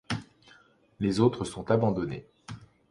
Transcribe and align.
Les 0.99 1.19
autres 1.19 1.45
sont 1.45 1.69
abandonnés. 1.69 2.25